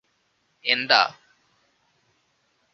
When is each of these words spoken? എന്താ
എന്താ 0.65 1.01